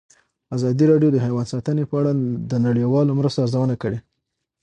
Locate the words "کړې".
3.83-3.99